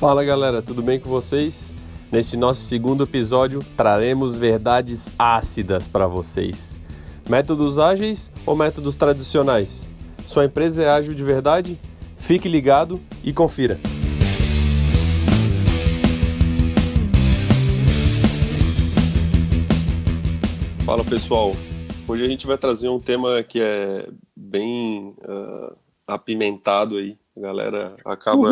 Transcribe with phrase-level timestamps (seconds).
[0.00, 1.70] Fala galera, tudo bem com vocês?
[2.10, 6.80] Nesse nosso segundo episódio, traremos verdades ácidas para vocês.
[7.28, 9.90] Métodos ágeis ou métodos tradicionais?
[10.24, 11.78] Sua empresa é ágil de verdade?
[12.16, 13.78] Fique ligado e confira.
[20.86, 21.52] Fala pessoal,
[22.08, 27.18] hoje a gente vai trazer um tema que é bem uh, apimentado aí.
[27.36, 28.48] A galera acaba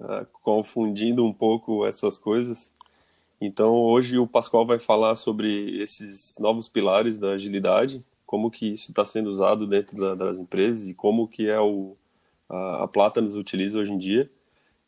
[0.00, 2.72] uh, confundindo um pouco essas coisas.
[3.40, 8.90] Então hoje o Pascoal vai falar sobre esses novos pilares da agilidade, como que isso
[8.90, 11.96] está sendo usado dentro da, das empresas e como que é o
[12.48, 14.30] a, a Plata nos utiliza hoje em dia.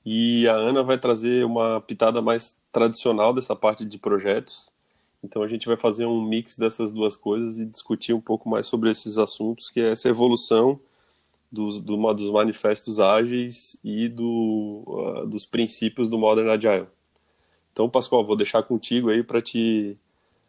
[0.04, 4.70] E a Ana vai trazer uma pitada mais tradicional dessa parte de projetos.
[5.22, 8.66] Então a gente vai fazer um mix dessas duas coisas e discutir um pouco mais
[8.66, 10.80] sobre esses assuntos, que é essa evolução
[11.52, 16.86] dos, do, dos manifestos ágeis e do, uh, dos princípios do Modern Agile.
[17.72, 19.98] Então, Pascoal, vou deixar contigo aí para te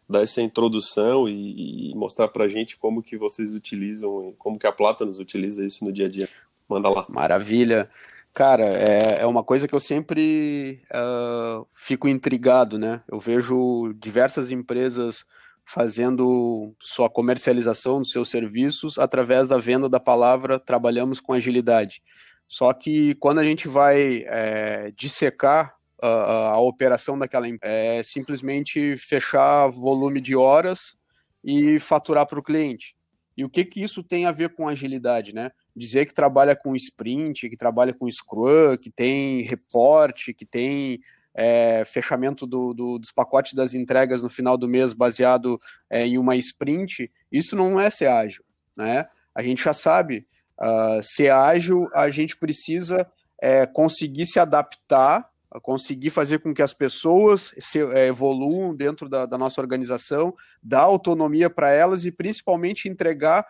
[0.08, 4.66] dar essa introdução e, e mostrar para a gente como que vocês utilizam, como que
[4.66, 6.28] a Plata nos utiliza isso no dia a dia.
[6.68, 7.04] Manda lá.
[7.08, 7.88] Maravilha.
[8.32, 13.00] Cara, é, é uma coisa que eu sempre uh, fico intrigado, né?
[13.08, 15.24] Eu vejo diversas empresas
[15.64, 22.02] fazendo sua comercialização dos seus serviços através da venda da palavra trabalhamos com agilidade.
[22.46, 28.96] Só que quando a gente vai é, dissecar a, a, operação daquela empresa, é simplesmente
[28.98, 30.94] fechar volume de horas
[31.42, 32.94] e faturar para o cliente.
[33.36, 35.50] E o que, que isso tem a ver com agilidade, né?
[35.74, 41.00] Dizer que trabalha com sprint, que trabalha com scrum, que tem reporte, que tem
[41.34, 45.56] é, fechamento do, do, dos pacotes das entregas no final do mês baseado
[45.90, 48.44] é, em uma sprint, isso não é ser ágil,
[48.76, 49.06] né?
[49.34, 50.22] A gente já sabe,
[50.60, 53.04] uh, ser ágil, a gente precisa
[53.42, 55.28] é, conseguir se adaptar,
[55.60, 60.82] conseguir fazer com que as pessoas se, é, evoluam dentro da, da nossa organização, dar
[60.82, 63.44] autonomia para elas e principalmente entregar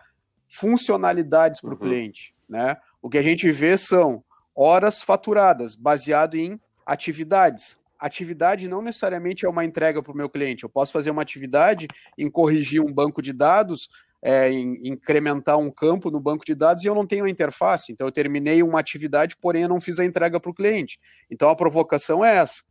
[0.49, 1.79] funcionalidades para o uhum.
[1.79, 2.77] cliente, né?
[3.01, 4.23] O que a gente vê são
[4.55, 7.75] horas faturadas, baseado em atividades.
[7.99, 10.63] Atividade não necessariamente é uma entrega para o meu cliente.
[10.63, 11.87] Eu posso fazer uma atividade
[12.17, 13.89] em corrigir um banco de dados,
[14.21, 17.91] é, em incrementar um campo no banco de dados e eu não tenho a interface.
[17.91, 20.99] Então eu terminei uma atividade, porém eu não fiz a entrega para o cliente.
[21.29, 22.63] Então a provocação é essa.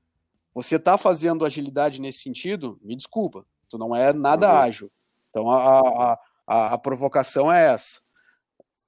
[0.54, 2.78] Você está fazendo agilidade nesse sentido?
[2.82, 4.58] Me desculpa, tu não é nada uhum.
[4.58, 4.92] ágil.
[5.30, 8.00] Então a, a, a, a, provocação é essa.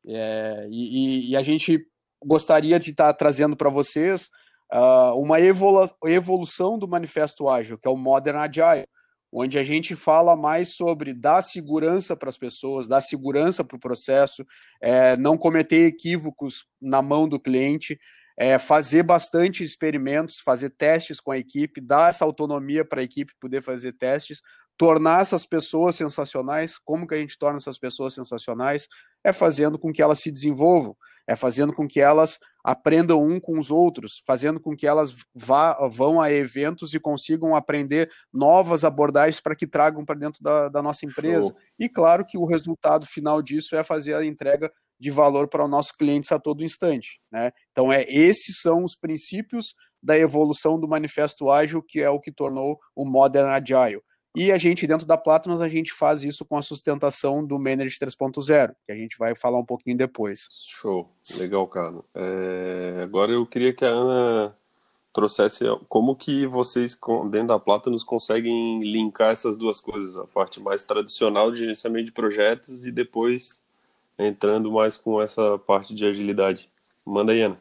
[0.06, 1.84] É, e, e, a gente
[2.25, 4.28] gostaria de estar tá trazendo para vocês
[4.72, 8.87] uh, uma evolu evolução do Manifesto Ágil, que é o Modern Agile,
[9.32, 13.81] onde a gente fala mais sobre dar segurança para as pessoas, dar segurança para o
[13.81, 14.47] processo,
[14.81, 17.99] é, não cometer equívocos na mão do cliente,
[18.38, 23.32] é, fazer bastante experimentos, fazer testes com a equipe, dar essa autonomia para a equipe
[23.41, 24.41] poder fazer testes,
[24.76, 26.78] tornar essas pessoas sensacionais.
[26.78, 28.87] Como que a gente torna essas pessoas sensacionais?
[29.25, 30.94] É fazendo com que elas se desenvolvam,
[31.26, 35.75] é fazendo com que elas aprendam um com os outros, fazendo com que elas vá,
[35.87, 40.82] vão a eventos e consigam aprender novas abordagens para que tragam para dentro da, da,
[40.82, 41.47] nossa empresa.
[41.47, 41.56] Show.
[41.78, 45.71] E claro que o resultado final disso é fazer a entrega de valor para os
[45.71, 47.21] nossos clientes a todo instante.
[47.31, 47.53] Né?
[47.71, 52.32] Então, é, esses são os princípios da evolução do Manifesto Ágil, que é o que
[52.32, 54.03] tornou o Modern Agile.
[54.36, 57.98] E a gente, dentro da Platinum, a gente faz isso com a sustentação do Manage
[57.98, 60.47] 3.0, que a gente vai falar um pouquinho depois.
[60.52, 61.97] Show, legal, cara.
[62.14, 63.00] É...
[63.02, 64.54] Agora eu queria que a Ana
[65.10, 66.98] trouxesse como que vocês,
[67.30, 72.12] dentro da Platinum, conseguem linkar essas duas coisas, a parte mais tradicional de gerenciamento de
[72.12, 73.62] projetos e depois
[74.19, 76.70] entrando mais com essa parte de agilidade.
[77.06, 77.56] Manda aí, Ana.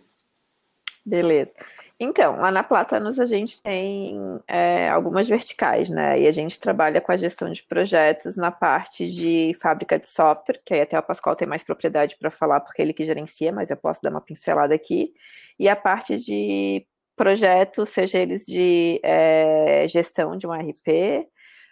[1.05, 1.53] Beleza.
[1.97, 6.19] Então, lá na Platanos a gente tem é, algumas verticais, né?
[6.19, 10.59] E a gente trabalha com a gestão de projetos na parte de fábrica de software,
[10.65, 13.69] que aí até o Pascoal tem mais propriedade para falar, porque ele que gerencia, mas
[13.69, 15.13] eu posso dar uma pincelada aqui.
[15.57, 21.25] E a parte de projetos, seja eles de é, gestão de um RP,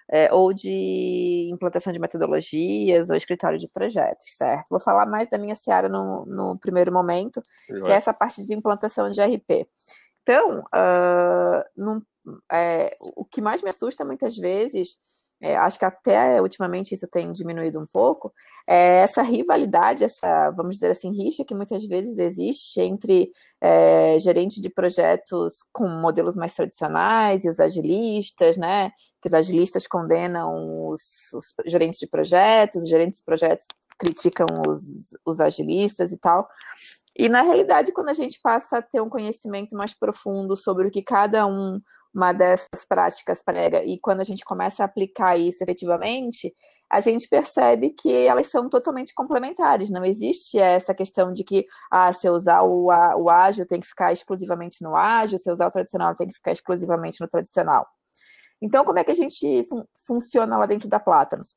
[0.09, 4.69] é, ou de implantação de metodologias, ou escritório de projetos, certo?
[4.69, 8.53] Vou falar mais da minha seara no, no primeiro momento, que é essa parte de
[8.53, 9.67] implantação de RP.
[10.23, 12.01] Então, uh, num,
[12.51, 14.97] é, o que mais me assusta muitas vezes,
[15.41, 18.33] é, acho que até ultimamente isso tem diminuído um pouco,
[18.65, 23.29] é essa rivalidade, essa, vamos dizer assim, rixa que muitas vezes existe entre
[23.59, 28.91] é, gerentes de projetos com modelos mais tradicionais e os agilistas, né?
[29.21, 33.67] Que os agilistas condenam os, os gerentes de projetos, os gerentes de projetos
[33.99, 34.81] criticam os,
[35.25, 36.47] os agilistas e tal.
[37.15, 40.91] E na realidade, quando a gente passa a ter um conhecimento mais profundo sobre o
[40.91, 41.79] que cada um
[42.13, 46.53] uma dessas práticas prega e quando a gente começa a aplicar isso efetivamente,
[46.87, 49.89] a gente percebe que elas são totalmente complementares.
[49.89, 53.87] Não existe essa questão de que ah, se eu usar o, o ágil tem que
[53.87, 57.87] ficar exclusivamente no ágil, se eu usar o tradicional tem que ficar exclusivamente no tradicional.
[58.61, 61.55] Então, como é que a gente fun funciona lá dentro da Plátanos?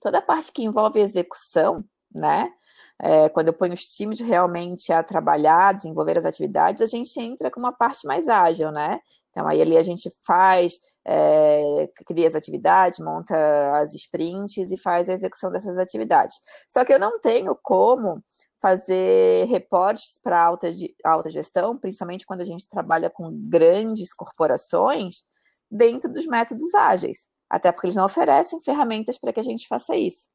[0.00, 2.50] Toda a parte que envolve execução, né?
[2.98, 7.50] É, quando eu ponho os times realmente a trabalhar, desenvolver as atividades, a gente entra
[7.50, 9.00] com uma parte mais ágil, né?
[9.30, 13.36] Então, aí ali a gente faz, é, cria as atividades, monta
[13.78, 16.40] as sprints e faz a execução dessas atividades.
[16.70, 18.22] Só que eu não tenho como
[18.62, 20.70] fazer reportes para alta,
[21.04, 25.22] alta gestão, principalmente quando a gente trabalha com grandes corporações,
[25.70, 27.26] dentro dos métodos ágeis.
[27.50, 30.26] Até porque eles não oferecem ferramentas para que a gente faça isso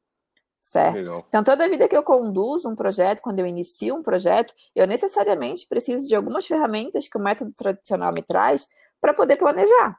[0.61, 0.95] certo?
[0.95, 1.25] Legal.
[1.27, 5.67] Então, toda vida que eu conduzo um projeto, quando eu inicio um projeto, eu necessariamente
[5.67, 8.67] preciso de algumas ferramentas que o método tradicional me traz
[9.01, 9.97] para poder planejar.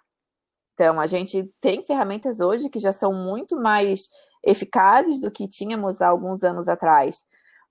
[0.75, 4.09] Então, a gente tem ferramentas hoje que já são muito mais
[4.45, 7.23] eficazes do que tínhamos há alguns anos atrás.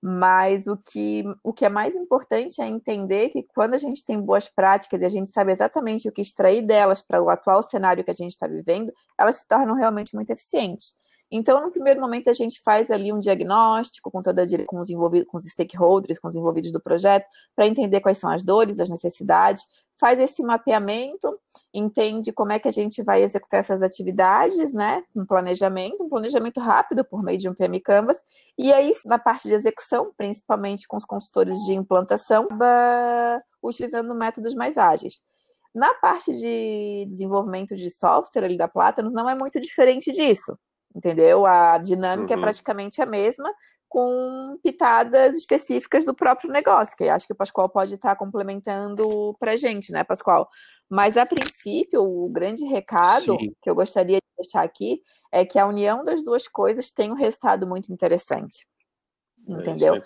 [0.04, 4.20] Mas o que, o que é mais importante é entender que quando a gente tem
[4.20, 8.02] boas práticas e a gente sabe exatamente o que extrair delas para o atual cenário
[8.02, 10.94] que a gente está vivendo, elas se tornam realmente muito eficientes.
[11.34, 14.90] Então, no primeiro momento, a gente faz ali um diagnóstico com toda a, com os
[14.90, 17.26] envolvidos, com os stakeholders, com os envolvidos do projeto,
[17.56, 19.66] para entender quais são as dores, as necessidades,
[19.98, 21.40] faz esse mapeamento,
[21.72, 25.02] entende como é que a gente vai executar essas atividades, né?
[25.16, 28.20] Um planejamento, um planejamento rápido por meio de um PM Canvas,
[28.58, 32.46] e aí, na parte de execução, principalmente com os consultores de implantação,
[33.62, 35.22] utilizando métodos mais ágeis.
[35.74, 40.58] Na parte de desenvolvimento de software ali da Platanos, não é muito diferente disso
[40.94, 41.46] entendeu?
[41.46, 42.42] A dinâmica é uhum.
[42.42, 43.52] é praticamente a mesma,
[43.88, 49.52] com pitadas específicas do próprio negócio, que acho que o Pascoal pode estar complementando para
[49.52, 50.48] a gente, né, Pascoal?
[50.88, 53.54] Mas, a princípio, o grande recado Sim.
[53.60, 55.00] que eu gostaria de deixar aqui
[55.30, 58.66] é que a união das duas coisas tem um resultado muito interessante.
[59.48, 59.96] É, entendeu?
[59.96, 60.00] É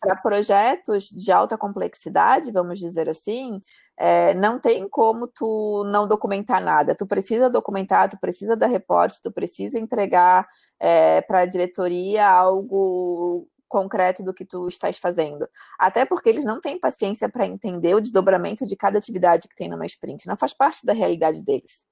[0.00, 3.58] Para projetos de alta complexidade, vamos dizer assim,
[3.98, 6.94] é, não tem como tu não documentar nada.
[6.94, 10.46] Tu precisa documentar, tu precisa dar reporte, tu precisa entregar
[10.78, 15.48] é, para a diretoria algo concreto do que tu estás fazendo.
[15.78, 19.68] Até porque eles não têm paciência para entender o desdobramento de cada atividade que tem
[19.68, 20.26] numa sprint.
[20.26, 21.84] Não faz parte da realidade deles.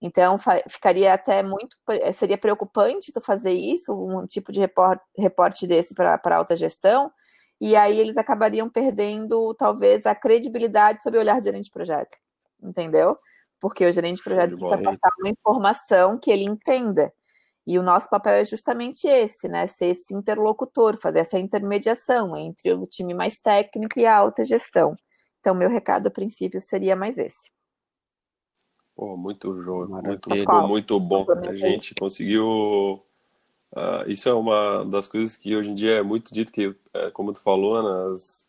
[0.00, 0.36] Então,
[0.68, 1.76] ficaria até muito.
[2.14, 4.60] Seria preocupante tu fazer isso, um tipo de
[5.16, 7.10] reporte desse para alta gestão,
[7.60, 12.16] e aí eles acabariam perdendo, talvez, a credibilidade sob o olhar do gerente de projeto.
[12.62, 13.18] Entendeu?
[13.58, 17.10] Porque o gerente de projeto precisa passar uma informação que ele entenda.
[17.66, 19.66] E o nosso papel é justamente esse, né?
[19.66, 24.94] Ser esse interlocutor, fazer essa intermediação entre o time mais técnico e a alta gestão.
[25.40, 27.50] Então, meu recado a princípio seria mais esse.
[28.96, 30.30] Pô, muito jogo, muito,
[30.66, 31.26] muito bom.
[31.46, 33.02] A gente conseguiu
[33.76, 37.10] Uh, isso é uma das coisas que hoje em dia é muito dito que, é,
[37.10, 38.48] como tu falou, né, as,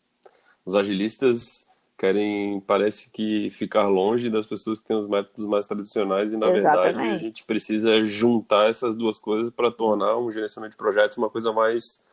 [0.65, 1.67] os agilistas
[1.97, 6.47] querem, parece que ficar longe das pessoas que têm os métodos mais tradicionais e na
[6.47, 6.95] Exatamente.
[6.95, 11.29] verdade a gente precisa juntar essas duas coisas para tornar um gerenciamento de projetos uma
[11.29, 12.05] coisa mais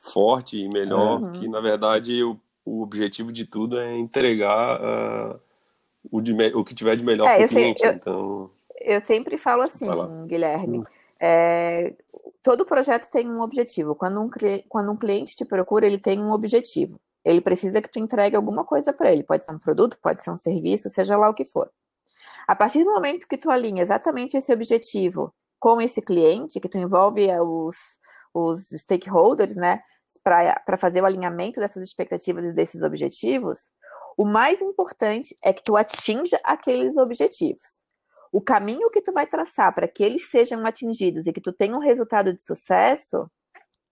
[0.00, 1.32] forte e melhor, uhum.
[1.34, 5.40] que na verdade o, o objetivo de tudo é entregar uh,
[6.10, 7.84] o, de, o que tiver de melhor é, para o cliente.
[7.84, 9.88] Eu, então, eu sempre falo assim,
[10.26, 10.84] Guilherme,
[11.20, 11.94] é,
[12.42, 13.94] todo projeto tem um objetivo.
[13.94, 14.28] Quando um,
[14.68, 17.00] quando um cliente te procura, ele tem um objetivo.
[17.24, 19.24] Ele precisa que tu entregue alguma coisa para ele.
[19.24, 21.68] Pode ser um produto, pode ser um serviço, seja lá o que for.
[22.46, 26.78] A partir do momento que tu alinha exatamente esse objetivo com esse cliente, que tu
[26.78, 27.74] envolve eh, os,
[28.32, 29.80] os stakeholders, né,
[30.22, 33.72] para fazer o alinhamento dessas expectativas e desses objetivos,
[34.16, 37.84] o mais importante é que tu atinja aqueles objetivos
[38.36, 41.74] o caminho que tu vai traçar para que eles sejam atingidos e que tu tenha
[41.74, 43.30] um resultado de sucesso,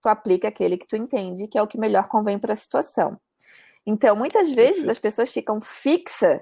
[0.01, 3.19] tu aplica aquele que tu entende que é o que melhor convém para a situação.
[3.87, 6.41] Então, muitas vezes as pessoas ficam fixas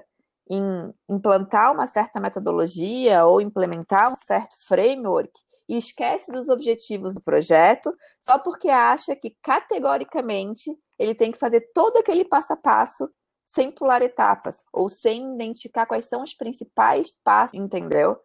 [0.50, 5.32] em implantar uma certa metodologia ou implementar um certo framework
[5.66, 11.70] e esquece dos objetivos do projeto só porque acha que categoricamente ele tem que fazer
[11.72, 13.08] todo aquele passo a passo
[13.44, 18.18] sem pular etapas ou sem identificar quais são os principais passos, entendeu?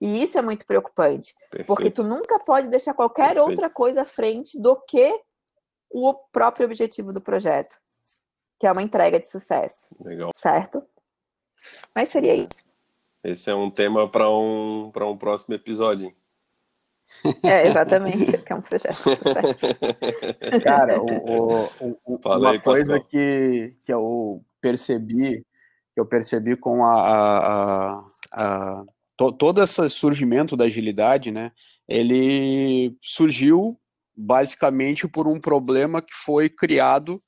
[0.00, 1.66] E isso é muito preocupante, Perfeito.
[1.66, 3.50] porque tu nunca pode deixar qualquer Perfeito.
[3.50, 5.12] outra coisa à frente do que
[5.90, 7.76] o próprio objetivo do projeto,
[8.58, 9.94] que é uma entrega de sucesso.
[10.00, 10.30] Legal.
[10.34, 10.82] Certo?
[11.94, 12.64] Mas seria isso.
[13.22, 16.14] Esse é um tema para um, um próximo episódio.
[17.42, 18.96] É, exatamente, que é um projeto.
[20.62, 25.44] Cara, o, o, o, uma aí, coisa que, que eu percebi,
[25.94, 28.00] que eu percebi com a, a, a,
[28.32, 28.84] a
[29.16, 31.52] to, todo esse surgimento da agilidade, né?
[31.88, 33.78] Ele surgiu
[34.16, 37.20] basicamente por um problema que foi criado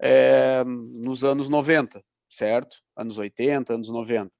[0.00, 2.76] é, nos anos 90, certo?
[2.96, 4.30] Anos 80, anos 90,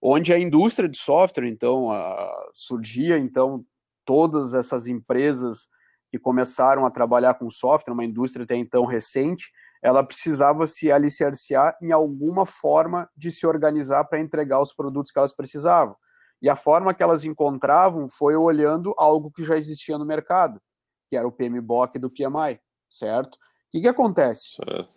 [0.00, 3.64] onde a indústria de software, então, a, surgia, então,
[4.06, 5.68] todas essas empresas
[6.10, 11.76] que começaram a trabalhar com software, uma indústria até então recente, ela precisava se alicerciar
[11.82, 15.94] em alguma forma de se organizar para entregar os produtos que elas precisavam.
[16.40, 20.60] E a forma que elas encontravam foi olhando algo que já existia no mercado,
[21.08, 22.60] que era o PMBOK do PMI,
[22.90, 23.34] certo?
[23.34, 23.38] O
[23.72, 24.56] que, que acontece?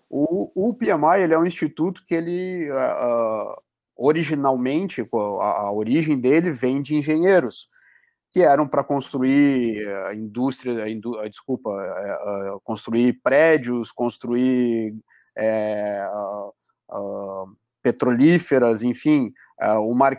[0.09, 3.61] O, o, PMI ele é um instituto que ele uh,
[3.95, 7.67] originalmente a, a, origem dele vem de engenheiros
[8.31, 14.95] que eram para construir a indústria, a indú desculpa, uh, construir prédios, construir
[15.37, 16.07] é,
[17.81, 19.31] petrolíferas, enfim,
[19.81, 20.09] uma,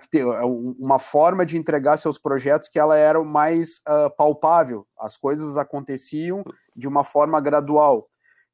[0.79, 3.83] uma forma de entregar seus projetos que ela era mais
[4.17, 6.43] palpável, as coisas aconteciam
[6.75, 7.99] de uma forma gradual.
[7.99, 8.07] O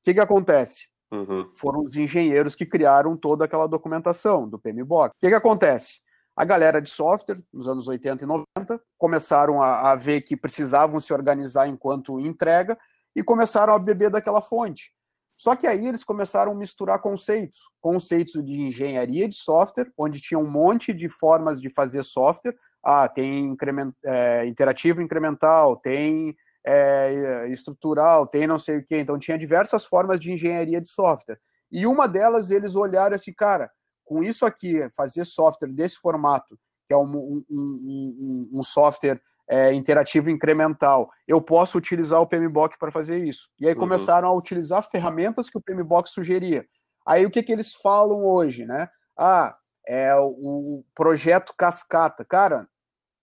[0.03, 0.89] que, que acontece?
[1.11, 1.51] Uhum.
[1.55, 5.15] Foram os engenheiros que criaram toda aquela documentação do PMBOK.
[5.15, 6.01] O que, que acontece?
[6.37, 11.01] A galera de software, nos anos 80 e 90, começaram a, a ver que precisavam
[11.01, 12.77] se organizar enquanto entrega
[13.15, 14.93] e começaram a beber daquela fonte.
[15.39, 20.39] Só que aí eles começaram a misturar conceitos, conceitos de engenharia de software, onde tinha
[20.39, 22.55] um monte de formas de fazer software.
[22.83, 26.35] Ah, tem increment, é, interativo incremental, tem
[26.67, 28.97] é, estrutural, tem não sei o que.
[28.97, 31.39] Então tinha diversas formas de engenharia de software.
[31.71, 33.71] E uma delas eles olharam assim, cara,
[34.07, 39.73] com isso aqui, fazer software desse formato, que é um, um, um, um software é,
[39.73, 43.49] interativo incremental, eu posso utilizar o PMBOK para fazer isso.
[43.61, 43.81] E aí uhum.
[43.81, 46.65] começaram a utilizar ferramentas que o PMBOK sugeria.
[47.07, 48.89] Aí o que, que eles falam hoje, né?
[49.17, 52.25] Ah, é o projeto cascata.
[52.25, 52.67] Cara,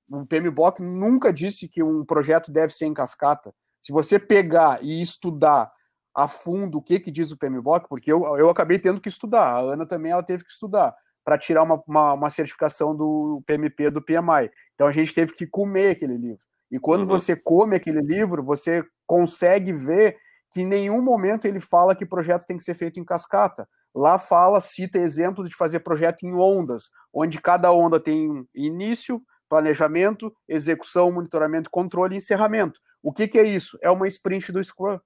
[0.10, 3.54] o PMBOK nunca disse que um projeto deve ser em cascata.
[3.82, 5.72] Se você pegar e estudar
[6.16, 9.46] a fundo o que, que diz o PMBOK, porque eu, eu acabei tendo que estudar,
[9.46, 13.90] a Ana também ela teve que estudar para tirar uma, uma, uma, certificação do PMP
[13.90, 14.52] do PMI.
[14.76, 16.44] Então a gente teve que comer aquele livro.
[16.70, 17.08] E quando uhum.
[17.08, 20.18] você come aquele livro, você consegue ver
[20.52, 23.68] que em nenhum momento ele fala que projeto tem que ser feito em cascata.
[23.96, 30.34] Lá fala, cita exemplos de fazer projeto em ondas, onde cada onda tem início, planejamento,
[30.48, 32.80] execução, monitoramento, controle e encerramento.
[33.02, 33.78] O que, que é isso?
[33.82, 35.00] É uma sprint do Scrum,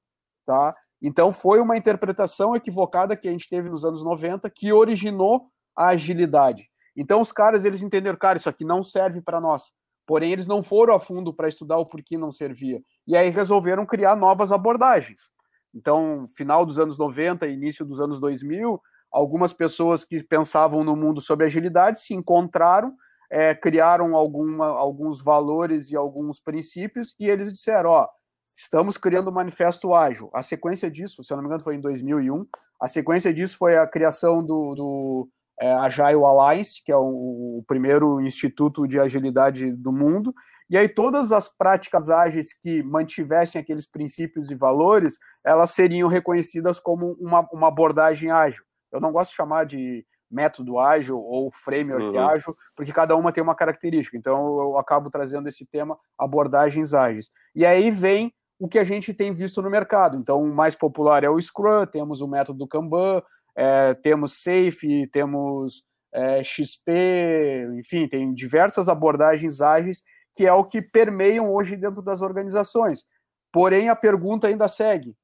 [0.45, 0.73] tá?
[1.01, 5.89] Então foi uma interpretação equivocada que a gente teve nos anos 90 que originou a
[5.89, 6.69] agilidade.
[6.95, 9.71] Então os caras eles entenderam, cara, isso aqui não serve para nós.
[10.07, 12.81] Porém, eles não foram a fundo para estudar o porquê não servia.
[13.05, 15.29] E aí resolveram criar novas abordagens.
[15.75, 21.19] Então, final dos anos 90, início dos anos 2000, algumas pessoas que pensavam no mundo
[21.19, 22.95] sobre agilidade se encontraram,
[23.29, 28.07] é, criaram alguma, alguns valores e alguns princípios, e eles disseram: ó,
[28.57, 30.31] estamos criando o um manifesto ágil.
[30.33, 32.45] A sequência disso, se eu não me engano, foi em 2001.
[32.81, 37.63] A sequência disso foi a criação do, do é, Agile Alliance, que é o, o,
[37.67, 40.33] primeiro instituto de agilidade do mundo,
[40.69, 46.79] e aí todas as práticas ágeis que mantivessem aqueles princípios e valores, elas seriam reconhecidas
[46.79, 48.63] como uma, uma abordagem ágil.
[48.91, 52.27] Eu não gosto de chamar de método ágil ou framework uhum.
[52.27, 54.17] ágil, porque cada uma tem uma característica.
[54.17, 57.31] Então eu acabo trazendo esse tema abordagens ágeis.
[57.55, 60.17] E aí vem o que a gente tem visto no mercado.
[60.17, 63.21] Então, o mais popular é o Scrum, temos o método Kanban,
[63.55, 65.83] é, temos Safe, temos
[66.13, 70.03] é, XP, enfim, tem diversas abordagens ágeis
[70.37, 73.05] que é o que permeiam hoje dentro das organizações.
[73.51, 75.15] Porém, a pergunta ainda segue: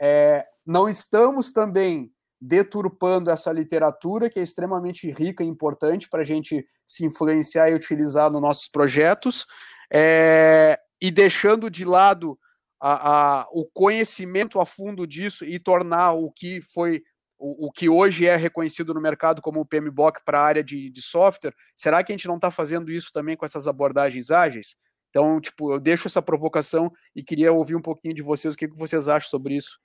[0.00, 6.24] é, não estamos também deturpando essa literatura que é extremamente rica e importante para a
[6.24, 9.46] gente se influenciar e utilizar nos nossos projetos,
[9.90, 12.36] é, e deixando de lado
[12.80, 17.02] a, a, o conhecimento a fundo disso e tornar o que foi
[17.38, 20.90] o, o, que hoje é reconhecido no mercado como o PMBOK para a área de,
[20.90, 24.76] de, software, será que a gente não está fazendo isso também com essas abordagens ágeis?
[25.10, 28.68] Então, tipo, eu deixo essa provocação e queria ouvir um pouquinho de vocês, o que,
[28.68, 29.78] que vocês acham sobre isso.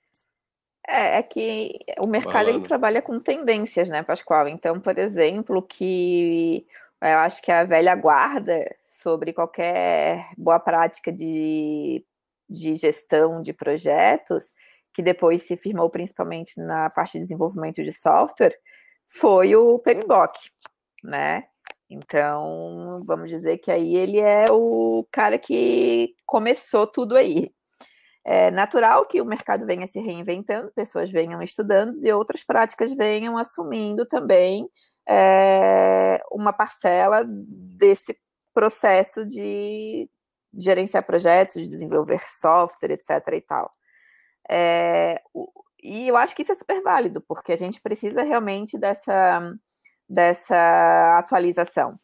[0.86, 4.48] É, é que o mercado ele trabalha com tendências, né, Pascoal?
[4.48, 6.66] Então, por exemplo, que
[7.00, 12.04] eu acho que a velha guarda sobre qualquer boa prática de,
[12.48, 14.52] de gestão de projetos
[14.94, 18.54] que depois se firmou principalmente na parte de desenvolvimento de software,
[19.06, 20.38] foi o PMBOK,
[21.02, 21.44] né?
[21.88, 27.52] Então, vamos dizer que aí ele é o cara que começou tudo aí.
[28.24, 33.36] É natural que o mercado venha se reinventando, pessoas venham estudando e outras práticas venham
[33.36, 34.68] assumindo também
[35.08, 38.16] é, uma parcela desse
[38.54, 40.08] processo de
[40.54, 43.10] gerenciar projetos, de desenvolver software, etc.
[43.34, 43.70] e tal.
[44.50, 45.20] É,
[45.82, 49.40] e eu acho que isso é super válido, porque a gente precisa realmente dessa,
[50.08, 51.98] dessa atualização.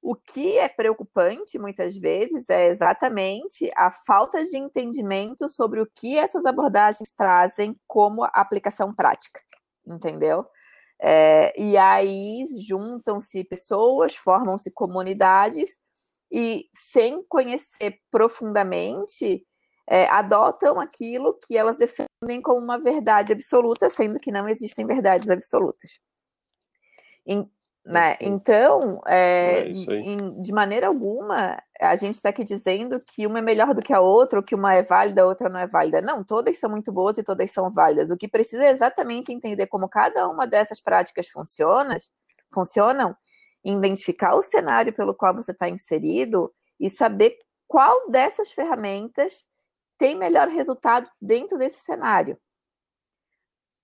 [0.00, 6.16] O que é preocupante muitas vezes é exatamente a falta de entendimento sobre o que
[6.16, 9.40] essas abordagens trazem como aplicação prática,
[9.84, 10.46] entendeu?
[11.02, 15.76] É, e aí juntam-se pessoas, formam-se comunidades
[16.30, 19.46] e, sem conhecer profundamente,
[19.88, 25.30] é, adotam aquilo que elas defendem como uma verdade absoluta, sendo que não existem verdades
[25.30, 25.98] absolutas.
[27.24, 27.48] Em,
[27.86, 28.16] né?
[28.20, 33.42] Então, é, é em, de maneira alguma, a gente está aqui dizendo que uma é
[33.42, 36.00] melhor do que a outra, ou que uma é válida, a outra não é válida.
[36.00, 38.10] Não, todas são muito boas e todas são válidas.
[38.10, 41.96] O que precisa é exatamente entender como cada uma dessas práticas funciona,
[42.52, 43.16] funcionam,
[43.72, 49.46] identificar o cenário pelo qual você está inserido e saber qual dessas ferramentas
[49.98, 52.38] tem melhor resultado dentro desse cenário.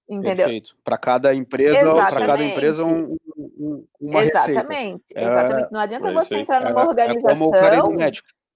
[0.09, 0.47] Entendeu?
[0.47, 0.77] Perfeito.
[0.85, 5.21] Para cada empresa, para cada empresa um, um, uma exatamente, receita.
[5.21, 5.73] Exatamente.
[5.73, 8.13] Não adianta é você entrar numa é, organização é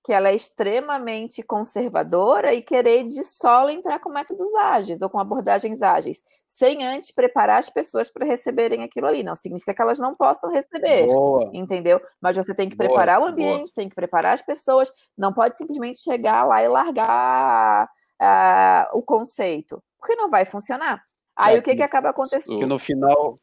[0.07, 5.19] que ela é extremamente conservadora e querer de solo entrar com métodos ágeis ou com
[5.19, 9.25] abordagens ágeis, sem antes preparar as pessoas para receberem aquilo ali.
[9.25, 11.51] Não significa que elas não possam receber, boa.
[11.53, 12.01] entendeu?
[12.23, 13.75] Mas você tem que preparar boa, o ambiente, boa.
[13.75, 17.89] tem que preparar as pessoas, não pode simplesmente chegar lá e largar
[18.23, 21.03] uh, o conceito, porque não vai funcionar.
[21.37, 22.47] Aí é, o que, que acaba acontecendo?
[22.47, 23.35] Porque no final,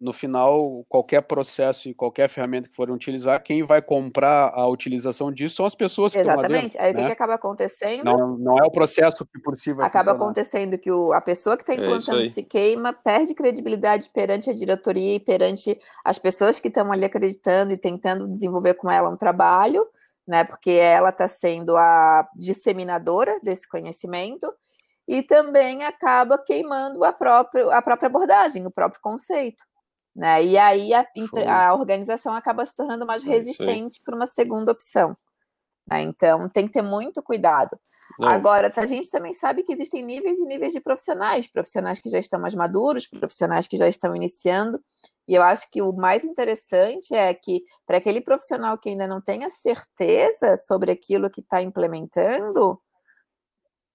[0.00, 5.32] no, final, qualquer processo e qualquer ferramenta que forem utilizar, quem vai comprar a utilização
[5.32, 6.72] disso são as pessoas que Exatamente.
[6.72, 6.98] Dentro, Aí né?
[6.98, 8.04] o que, que, acaba acontecendo?
[8.04, 10.24] Não, não é o processo que por si vai Acaba funcionar.
[10.24, 14.50] acontecendo que o, a pessoa que está é implantando é se queima, perde credibilidade perante
[14.50, 19.08] a diretoria e perante as pessoas que estão ali acreditando e tentando desenvolver com ela
[19.08, 19.86] um trabalho,
[20.26, 20.44] né?
[20.44, 24.52] Porque ela está sendo a disseminadora desse conhecimento
[25.08, 29.64] e também acaba queimando a própria, a própria abordagem, o próprio conceito.
[30.14, 30.44] Né?
[30.44, 31.06] E aí a,
[31.48, 35.16] a organização acaba se tornando mais é resistente para uma segunda opção.
[35.90, 36.02] Né?
[36.02, 37.78] Então tem que ter muito cuidado.
[38.18, 38.28] Não.
[38.28, 42.18] Agora, a gente também sabe que existem níveis e níveis de profissionais, profissionais que já
[42.18, 44.80] estão mais maduros, profissionais que já estão iniciando,
[45.28, 49.20] e eu acho que o mais interessante é que, para aquele profissional que ainda não
[49.20, 52.80] tenha certeza sobre aquilo que está implementando,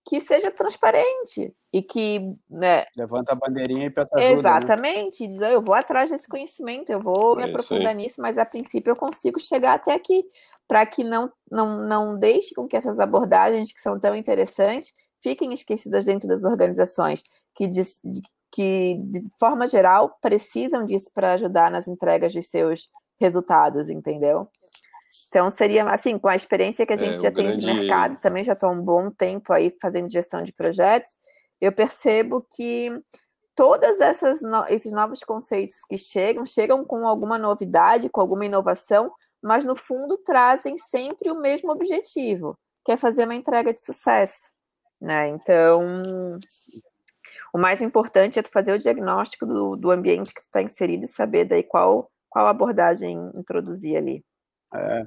[0.05, 4.39] que seja transparente e que né, levanta a bandeirinha e peça ajuda, né?
[4.39, 5.27] exatamente né?
[5.27, 8.91] diz eu vou atrás desse conhecimento eu vou é me aprofundar nisso mas a princípio
[8.91, 10.25] eu consigo chegar até aqui
[10.67, 15.53] para que não, não não deixe com que essas abordagens que são tão interessantes fiquem
[15.53, 17.23] esquecidas dentro das organizações
[17.55, 22.89] que de, de, que de forma geral precisam disso para ajudar nas entregas dos seus
[23.19, 24.49] resultados entendeu
[25.33, 27.59] então, seria assim, com a experiência que a gente é, já tem grande...
[27.59, 31.09] de mercado, também já estou há um bom tempo aí fazendo gestão de projetos,
[31.59, 32.91] eu percebo que
[33.55, 39.65] todas essas esses novos conceitos que chegam, chegam com alguma novidade, com alguma inovação, mas
[39.65, 44.51] no fundo trazem sempre o mesmo objetivo, que é fazer uma entrega de sucesso.
[45.01, 45.29] Né?
[45.29, 46.37] Então,
[47.51, 51.05] o mais importante é tu fazer o diagnóstico do, do ambiente que tu está inserido
[51.05, 54.23] e saber daí qual, qual abordagem introduzir ali.
[54.75, 55.05] É,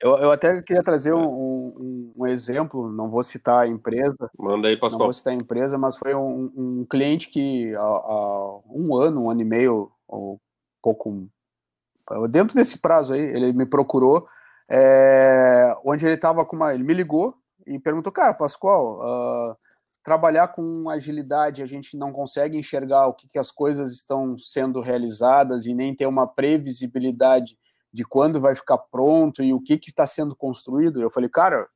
[0.00, 4.30] eu, eu até queria trazer um, um, um, exemplo, não vou citar a empresa.
[4.38, 4.98] Manda aí, Pascoal.
[4.98, 9.24] Não vou citar a empresa, mas foi um, um cliente que há, há, um ano,
[9.24, 10.40] um ano e meio, ou
[10.80, 11.28] pouco.
[12.30, 14.26] Dentro desse prazo aí, ele me procurou,
[14.70, 16.72] é, onde ele estava com uma.
[16.72, 17.34] Ele me ligou
[17.66, 19.56] e perguntou, cara, Pascoal, uh,
[20.02, 24.80] trabalhar com agilidade, a gente não consegue enxergar o que, que as coisas estão sendo
[24.80, 27.58] realizadas e nem ter uma previsibilidade
[27.98, 31.02] de quando vai ficar pronto e o que está sendo construído.
[31.02, 31.66] Eu falei, cara,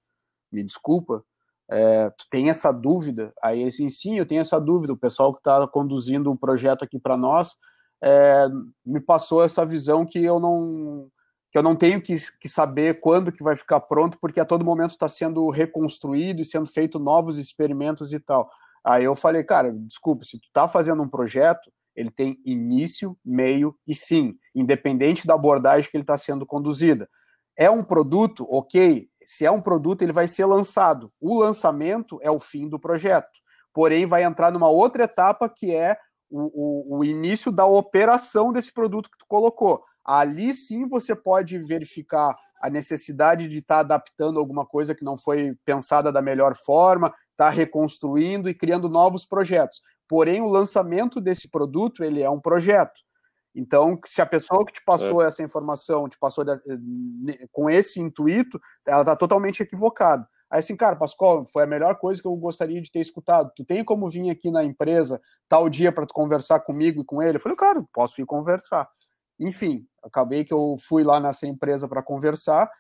[0.53, 1.25] me desculpa,
[1.69, 3.33] é, tu tem essa dúvida?
[3.43, 4.93] Aí assim, sim, eu tenho essa dúvida.
[4.93, 7.57] O pessoal que está conduzindo o projeto aqui para nós
[8.01, 8.47] é,
[8.87, 11.09] me passou essa visão que eu não
[11.51, 14.65] que eu não tenho que, que saber quando que vai ficar pronto, porque a todo
[14.65, 18.49] momento está sendo reconstruído e sendo feito novos experimentos e tal.
[18.83, 23.75] Aí eu falei, cara, desculpa, se tu está fazendo um projeto, ele tem início, meio
[23.87, 27.09] e fim, independente da abordagem que ele está sendo conduzida.
[27.57, 29.09] É um produto, ok.
[29.25, 31.13] Se é um produto, ele vai ser lançado.
[31.21, 33.31] O lançamento é o fim do projeto.
[33.73, 35.97] Porém, vai entrar numa outra etapa que é
[36.31, 39.85] o, o, o início da operação desse produto que tu colocou.
[40.05, 45.19] ali sim você pode verificar a necessidade de estar tá adaptando alguma coisa que não
[45.19, 49.83] foi pensada da melhor forma, estar tá reconstruindo e criando novos projetos.
[50.13, 53.01] Porém, o lançamento desse produto ele é um projeto.
[53.55, 55.29] Então, se a pessoa que te passou é.
[55.29, 60.29] essa informação, te passou de, com esse intuito, ela está totalmente equivocada.
[60.51, 63.51] Aí assim, cara, Pascoal, foi a melhor coisa que eu gostaria de ter escutado.
[63.57, 67.23] Tu tem como vir aqui na empresa tal dia para tu conversar comigo e com
[67.23, 67.39] ele?
[67.39, 68.87] Eu falei, cara, posso ir conversar.
[69.41, 72.71] Enfim, acabei que eu fui lá nessa empresa para conversar.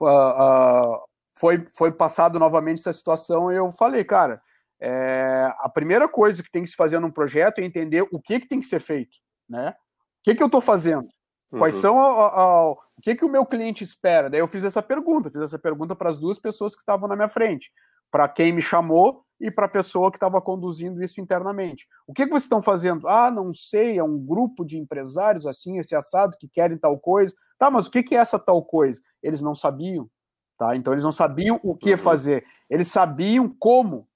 [0.00, 1.00] Uh, uh,
[1.38, 4.42] foi, foi passado novamente essa situação e eu falei, cara,
[4.80, 8.40] é, a primeira coisa que tem que se fazer num projeto é entender o que,
[8.40, 9.16] que tem que ser feito,
[9.48, 9.70] né?
[9.70, 11.08] O que, que eu estou fazendo?
[11.50, 11.80] Quais uhum.
[11.80, 14.30] são a, a, a, o que, que o meu cliente espera?
[14.30, 17.16] Daí eu fiz essa pergunta, fiz essa pergunta para as duas pessoas que estavam na
[17.16, 17.72] minha frente,
[18.10, 21.86] para quem me chamou e para a pessoa que estava conduzindo isso internamente.
[22.06, 23.08] O que, que vocês estão fazendo?
[23.08, 27.34] Ah, não sei, é um grupo de empresários assim, esse assado que querem tal coisa.
[27.58, 29.00] Tá, mas o que, que é essa tal coisa?
[29.22, 30.08] Eles não sabiam,
[30.56, 30.76] tá?
[30.76, 31.98] Então eles não sabiam o que uhum.
[31.98, 32.44] fazer.
[32.68, 34.06] Eles sabiam como,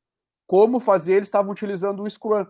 [0.47, 1.15] como fazer.
[1.15, 2.47] Eles estavam utilizando o Scrum.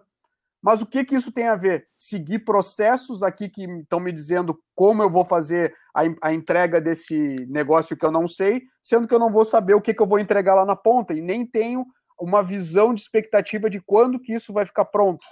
[0.65, 1.87] Mas o que, que isso tem a ver?
[1.99, 7.47] Seguir processos aqui que estão me dizendo como eu vou fazer a, a, entrega desse
[7.51, 10.07] negócio que eu não sei, sendo que eu não vou saber o que, que eu
[10.07, 11.85] vou entregar lá na ponta e nem tenho
[12.19, 15.27] uma visão de expectativa de quando que isso vai ficar pronto.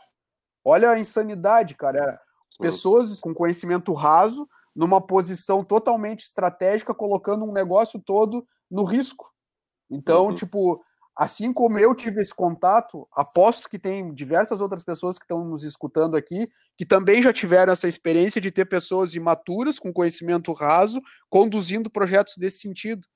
[0.62, 2.20] Olha a insanidade, cara.
[2.61, 4.46] Pessoas com conhecimento raso,
[4.77, 9.31] numa posição totalmente estratégica, colocando um negócio todo no risco.
[9.90, 10.35] Então, uhum.
[10.35, 10.85] tipo,
[11.16, 15.62] assim como eu tive esse contato, aposto que tem diversas outras pessoas que estão nos
[15.62, 21.01] escutando aqui que também já tiveram essa experiência de ter pessoas imaturas, com conhecimento raso,
[21.29, 23.07] conduzindo projetos desse sentido.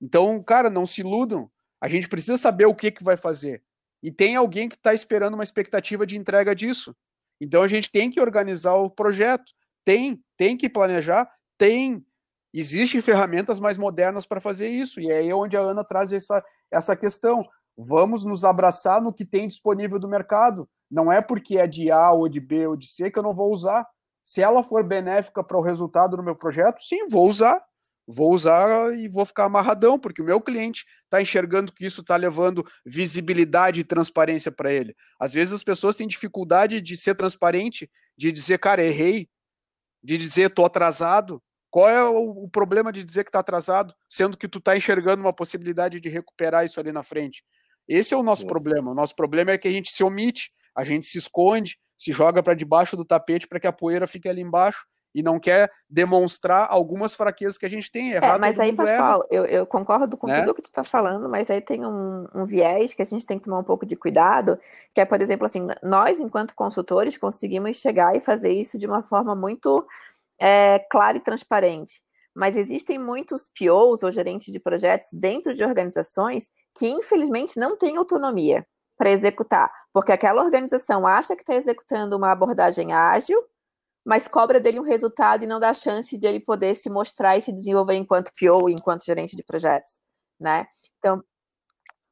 [0.00, 1.50] Então, cara, não se iludam.
[1.80, 3.62] A gente precisa saber o que, que vai fazer.
[4.02, 6.96] E tem alguém que está esperando uma expectativa de entrega disso.
[7.40, 9.52] Então a gente tem que organizar o projeto.
[9.84, 12.04] Tem, tem que planejar, tem.
[12.52, 15.00] Existem ferramentas mais modernas para fazer isso.
[15.00, 17.46] E é aí onde a Ana traz essa, essa questão.
[17.76, 20.68] Vamos nos abraçar no que tem disponível do mercado.
[20.90, 23.32] Não é porque é de A ou de B ou de C que eu não
[23.32, 23.86] vou usar.
[24.22, 27.62] Se ela for benéfica para o resultado do meu projeto, sim, vou usar.
[28.06, 32.16] Vou usar e vou ficar amarradão, porque o meu cliente está enxergando que isso está
[32.16, 34.96] levando visibilidade e transparência para ele.
[35.18, 39.28] Às vezes as pessoas têm dificuldade de ser transparente, de dizer, cara, errei,
[40.02, 41.40] de dizer, estou atrasado.
[41.70, 45.22] Qual é o, o, problema de dizer que está atrasado, sendo que tu está enxergando
[45.22, 47.44] uma possibilidade de recuperar isso ali na frente?
[47.86, 48.48] Esse é o nosso é.
[48.48, 48.90] problema.
[48.90, 52.42] O nosso problema é que a gente se omite, a gente se esconde, se joga
[52.42, 56.68] para debaixo do tapete para que a poeira fique ali embaixo e não quer demonstrar
[56.70, 58.12] algumas fraquezas que a gente tem.
[58.12, 60.40] Errado, é, mas aí, Pascoal, eu, eu, concordo com né?
[60.40, 63.38] tudo que tu está falando, mas aí tem um, um, viés que a gente tem
[63.38, 64.58] que tomar um pouco de cuidado,
[64.94, 69.02] que é, por exemplo, assim, nós, enquanto consultores, conseguimos chegar e fazer isso de uma
[69.02, 69.84] forma muito
[70.40, 72.00] é, clara e transparente.
[72.34, 77.96] Mas existem muitos POs ou gerentes de projetos dentro de organizações que, infelizmente, não têm
[77.96, 83.42] autonomia para executar, porque aquela organização acha que está executando uma abordagem ágil,
[84.04, 87.40] mas cobra dele um resultado e não dá chance de ele poder se mostrar e
[87.40, 89.98] se desenvolver enquanto PO, enquanto gerente de projetos,
[90.38, 90.66] né?
[90.98, 91.22] Então,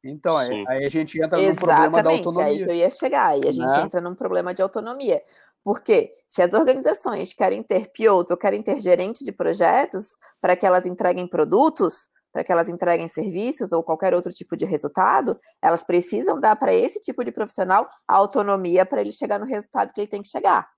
[0.03, 2.47] então aí, aí a gente entra no problema da autonomia.
[2.47, 3.83] Aí que eu ia chegar, aí a gente né?
[3.83, 5.23] entra num problema de autonomia.
[5.65, 10.65] Porque se as organizações querem ter POs ou querem ter gerente de projetos para que
[10.67, 15.85] elas entreguem produtos, para que elas entreguem serviços ou qualquer outro tipo de resultado, elas
[15.85, 20.01] precisam dar para esse tipo de profissional a autonomia para ele chegar no resultado que
[20.01, 20.69] ele tem que chegar.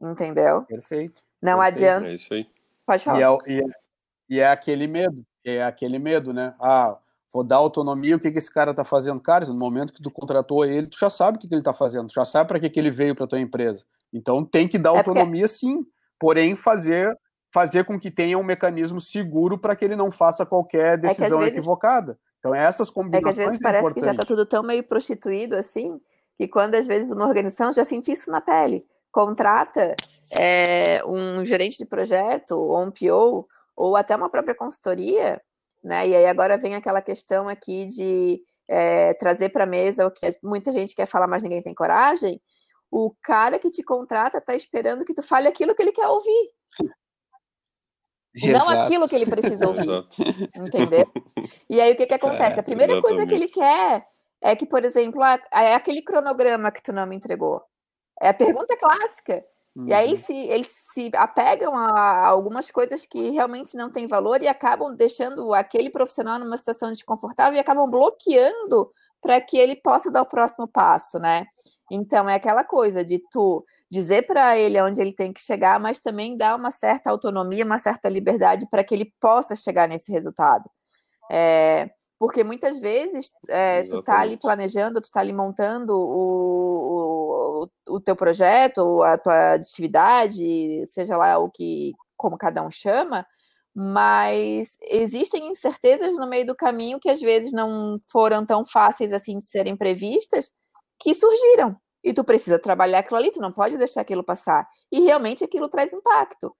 [0.00, 0.62] Entendeu?
[0.64, 1.22] Perfeito.
[1.42, 1.76] Não Perfeito.
[1.76, 2.08] adianta.
[2.08, 2.48] É isso aí.
[2.86, 3.18] Pode falar.
[3.18, 3.72] E é, e, é,
[4.28, 6.54] e é, aquele medo, é aquele medo, né?
[6.60, 6.98] Ah,
[7.32, 9.20] vou dar autonomia, o que, que esse cara tá fazendo?
[9.20, 11.72] Cara, no momento que tu contratou ele, tu já sabe o que, que ele tá
[11.72, 13.84] fazendo, tu já sabe para que, que ele veio para tua empresa.
[14.12, 15.48] Então tem que dar é autonomia porque...
[15.48, 15.86] sim,
[16.18, 17.16] porém fazer
[17.52, 21.38] fazer com que tenha um mecanismo seguro para que ele não faça qualquer é decisão
[21.38, 21.54] é vezes...
[21.54, 22.18] equivocada.
[22.38, 25.56] Então essas combinações É que às vezes parece que já está tudo tão meio prostituído
[25.56, 25.98] assim,
[26.36, 29.96] que quando às vezes uma organização já sente isso na pele contrata
[30.30, 35.40] é, um gerente de projeto, ou um PO, ou até uma própria consultoria,
[35.82, 36.08] né?
[36.08, 40.28] E aí agora vem aquela questão aqui de é, trazer para a mesa o que
[40.42, 42.40] muita gente quer falar, mas ninguém tem coragem.
[42.90, 46.50] O cara que te contrata está esperando que tu fale aquilo que ele quer ouvir.
[48.34, 48.70] Exato.
[48.70, 49.88] Não aquilo que ele precisa ouvir.
[50.54, 51.06] entendeu?
[51.68, 52.56] E aí o que, que acontece?
[52.56, 53.16] É, a primeira exatamente.
[53.16, 54.06] coisa que ele quer
[54.40, 57.62] é que, por exemplo, é aquele cronograma que tu não me entregou.
[58.20, 59.44] É a pergunta clássica.
[59.78, 59.86] Uhum.
[59.86, 60.16] E aí uhum.
[60.16, 65.54] se, eles se apegam a algumas coisas que realmente não têm valor e acabam deixando
[65.54, 68.90] aquele profissional numa situação desconfortável e acabam bloqueando
[69.22, 71.46] para que ele possa dar o próximo passo, né?
[71.90, 76.00] Então é aquela coisa de tu dizer para ele onde ele tem que chegar, mas
[76.00, 80.68] também dar uma certa autonomia, uma certa liberdade para que ele possa chegar nesse resultado.
[81.30, 81.88] É,
[82.18, 88.00] porque muitas vezes é, tu está ali planejando, tu está ali montando o, o, o
[88.00, 93.24] teu projeto, a tua atividade, seja lá o que, como cada um chama,
[93.74, 99.38] mas existem incertezas no meio do caminho que às vezes não foram tão fáceis assim
[99.38, 100.52] de serem previstas,
[100.98, 101.76] que surgiram.
[102.02, 104.66] E tu precisa trabalhar aquilo ali, tu não pode deixar aquilo passar.
[104.90, 106.52] E realmente aquilo traz impacto.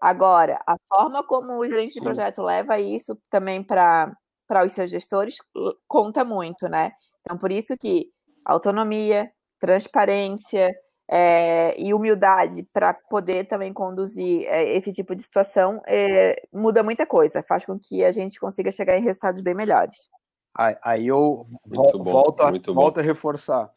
[0.00, 4.16] Agora, a forma como o gerente de projeto leva isso também para
[4.64, 5.36] os seus gestores
[5.88, 6.92] conta muito, né?
[7.20, 8.10] Então, por isso que
[8.44, 10.74] autonomia, transparência,
[11.14, 17.06] é, e humildade para poder também conduzir é, esse tipo de situação é, muda muita
[17.06, 20.08] coisa, faz com que a gente consiga chegar em resultados bem melhores.
[20.54, 23.70] Aí eu muito volto, bom, a, volto a reforçar.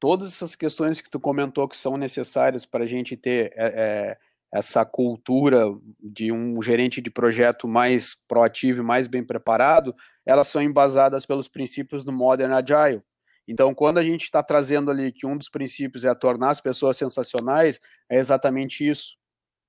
[0.00, 4.16] Todas essas questões que tu comentou que são necessárias para a gente ter é,
[4.52, 5.66] essa cultura
[6.00, 11.48] de um gerente de projeto mais proativo e mais bem preparado, elas são embasadas pelos
[11.48, 13.02] princípios do Modern Agile,
[13.48, 16.98] então, quando a gente está trazendo ali que um dos princípios é tornar as pessoas
[16.98, 19.16] sensacionais, é exatamente isso.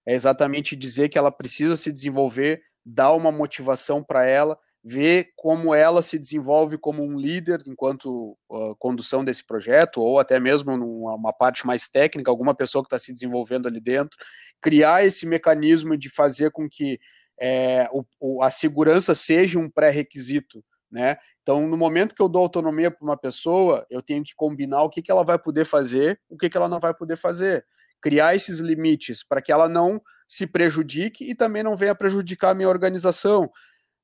[0.06, 5.76] É exatamente dizer que ela precisa se desenvolver, dar uma motivação para ela, ver como
[5.76, 11.34] ela se desenvolve como um líder enquanto uh, condução desse projeto, ou até mesmo numa
[11.34, 14.18] parte mais técnica, alguma pessoa que está se desenvolvendo ali dentro,
[14.62, 17.00] criar esse mecanismo de fazer com que
[17.40, 21.18] é, o, o, a segurança seja um pré-requisito né?
[21.42, 24.90] Então, no momento que eu dou autonomia para uma pessoa, eu tenho que combinar o
[24.90, 27.66] que, que ela vai poder fazer, o que, que ela não vai poder fazer.
[28.02, 32.54] Criar esses limites para que ela não se prejudique e também não venha prejudicar a
[32.54, 33.52] minha organização.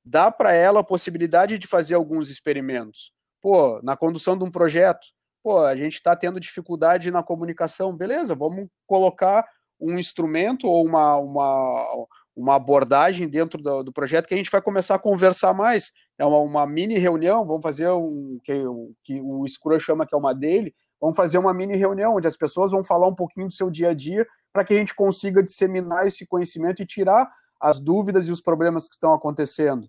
[0.08, 3.10] Dá para ela a possibilidade de fazer alguns experimentos.
[3.42, 5.08] Pô, na condução de um projeto,
[5.42, 9.44] pô, a gente está tendo dificuldade na comunicação, beleza, vamos colocar
[9.80, 14.62] um instrumento ou uma, uma, uma abordagem dentro do, do, projeto que a gente vai
[14.62, 15.90] começar a conversar mais.
[16.16, 18.52] É uma, uma mini reunião, vamos fazer um que,
[19.02, 22.36] que o Scrum chama que é uma dele, vamos fazer uma mini reunião onde as
[22.36, 25.42] pessoas vão falar um pouquinho do seu dia a dia para que a gente consiga
[25.42, 27.28] disseminar esse conhecimento e tirar
[27.60, 29.88] as dúvidas e os problemas que estão acontecendo,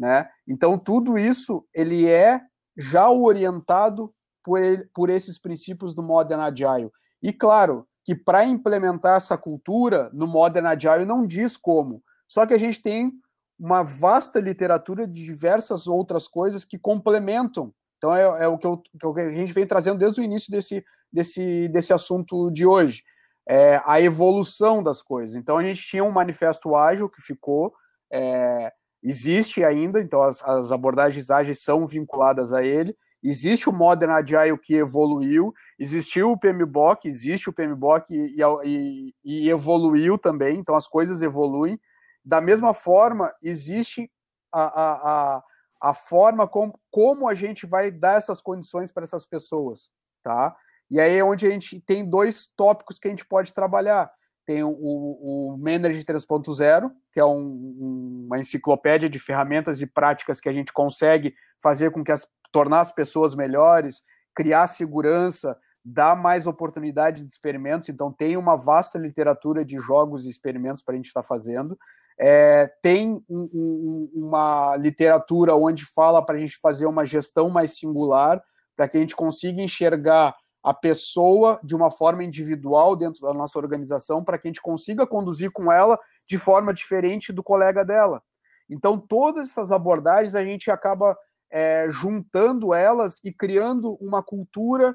[0.00, 0.26] né?
[0.48, 2.40] Então tudo isso ele é
[2.74, 4.10] já orientado
[4.42, 4.58] por,
[4.94, 6.90] por esses princípios do Modern Agile.
[7.22, 12.02] E claro, que para implementar essa cultura no Modern Agile não diz como.
[12.26, 13.12] Só que a gente tem
[13.58, 17.74] uma vasta literatura de diversas outras coisas que complementam.
[17.98, 20.82] Então é, é o, que eu, que a gente vem trazendo desde o início desse,
[21.12, 23.02] desse, desse assunto de hoje.
[23.46, 25.36] É a evolução das coisas.
[25.36, 27.74] Então a gente tinha um manifesto ágil que ficou,
[28.10, 32.96] é, existe ainda, então as, as abordagens ágeis são vinculadas a ele.
[33.22, 39.50] Existe o Modern Agile que evoluiu, existiu o PMBOK, existe o PMBOK e, e, e,
[39.50, 41.78] evoluiu também, então as coisas evoluem.
[42.24, 44.10] Da mesma forma, existe
[44.52, 44.92] a, a,
[45.36, 45.42] a,
[45.82, 49.90] a forma com, como a gente vai dar essas condições para essas pessoas,
[50.22, 50.56] tá?
[50.90, 54.10] E aí é onde a gente tem dois tópicos que a gente pode trabalhar.
[54.46, 60.48] Tem o, o Manager 3.0, que é um, uma enciclopédia de ferramentas e práticas que
[60.48, 64.02] a gente consegue fazer com que as tornar as pessoas melhores,
[64.34, 70.30] criar segurança, dá mais oportunidades de experimentos, então tem uma vasta literatura de jogos e
[70.30, 71.78] experimentos para a gente estar tá fazendo.
[72.18, 77.78] É, tem um, um, uma literatura onde fala para a gente fazer uma gestão mais
[77.78, 78.42] singular,
[78.76, 83.58] para que a gente consiga enxergar a pessoa de uma forma individual dentro da nossa
[83.58, 88.22] organização, para que a gente consiga conduzir com ela de forma diferente do colega dela.
[88.68, 91.16] Então, todas essas abordagens a gente acaba
[91.50, 94.94] é, juntando elas e criando uma cultura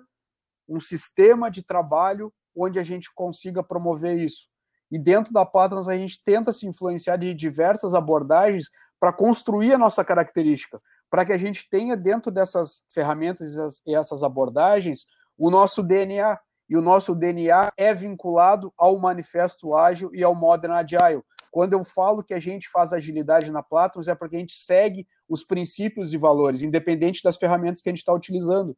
[0.67, 4.47] um sistema de trabalho onde a gente consiga promover isso.
[4.91, 9.77] E dentro da Patrons a gente tenta se influenciar de diversas abordagens para construir a
[9.77, 15.05] nossa característica, para que a gente tenha dentro dessas ferramentas e essas abordagens
[15.37, 16.39] o nosso DNA.
[16.67, 21.21] E o nosso DNA é vinculado ao Manifesto Ágil e ao Modern Agile.
[21.51, 25.07] Quando eu falo que a gente faz agilidade na Platinum, é porque a gente segue
[25.29, 28.75] os princípios e valores, independente das ferramentas que a gente está utilizando.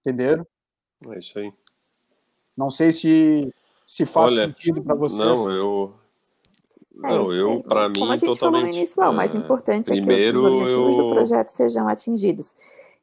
[0.00, 0.46] Entenderam?
[1.08, 1.52] É isso aí.
[2.56, 3.52] Não sei se,
[3.86, 5.18] se faz Olha, sentido para vocês.
[5.18, 5.94] Não, eu.
[7.02, 8.38] É não, eu, para mim, Como a gente totalmente.
[8.40, 11.04] Falou no início, o mais é, importante primeiro, é que os objetivos eu...
[11.04, 12.54] do projeto sejam atingidos.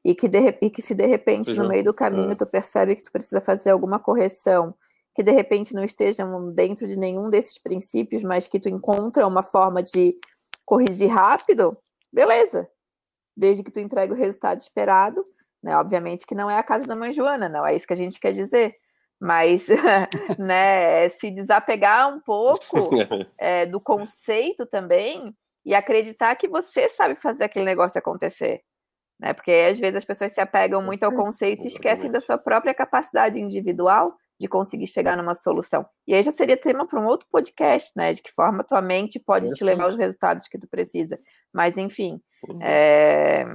[0.08, 2.36] E que, de, e que se de repente, no meio do caminho, é.
[2.36, 4.74] tu percebe que tu precisa fazer alguma correção,
[5.13, 9.43] que de repente não estejam dentro de nenhum desses princípios, mas que tu encontra uma
[9.43, 10.17] forma de
[10.63, 11.78] corrigir rápido,
[12.10, 12.70] beleza.
[13.36, 15.26] Desde que tu entregue o resultado esperado,
[15.62, 15.76] né?
[15.76, 18.17] Obviamente que não é a casa da mãe Joana, não é isso que a gente
[18.17, 18.78] quer dizer.
[19.20, 19.67] mas
[20.39, 22.78] né, se desapegar um pouco
[23.38, 25.34] é, do conceito também
[25.65, 28.63] e acreditar que você sabe fazer aquele negócio acontecer.
[29.19, 29.34] Né?
[29.34, 32.73] Porque às vezes as pessoas se apegam muito ao conceito e esquecem da sua própria
[32.73, 35.86] capacidade individual de conseguir chegar numa solução.
[36.08, 38.13] E aí já seria tema para um outro podcast, né?
[38.13, 41.19] De que forma tua mente pode te levar aos resultados que tu precisa.
[41.51, 42.21] Mas, enfim,
[42.62, 43.45] é...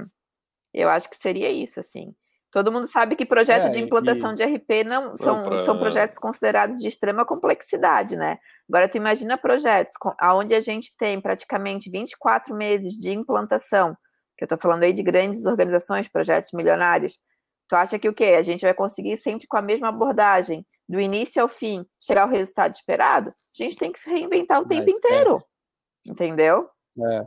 [0.73, 2.13] eu acho que seria isso, assim.
[2.51, 4.35] Todo mundo sabe que projetos é, de implantação e...
[4.35, 8.37] de RP não são, são projetos considerados de extrema complexidade, né?
[8.69, 13.97] Agora, tu imagina projetos onde a gente tem praticamente 24 meses de implantação,
[14.37, 17.19] que eu estou falando aí de grandes organizações, projetos milionários.
[17.67, 18.35] Tu acha que o quê?
[18.37, 22.29] A gente vai conseguir sempre com a mesma abordagem, do início ao fim, chegar ao
[22.29, 23.29] resultado esperado?
[23.29, 25.41] A gente tem que se reinventar o tempo inteiro.
[26.05, 26.69] Entendeu?
[26.99, 27.25] É.